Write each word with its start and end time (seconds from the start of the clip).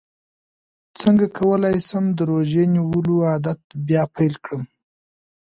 څنګه 0.99 1.25
کولی 1.37 1.77
شم 1.87 2.05
د 2.17 2.19
روژې 2.31 2.63
نیولو 2.73 3.15
عادت 3.29 3.59
بیا 3.87 4.03
پیل 4.15 4.33
کړم 4.43 4.63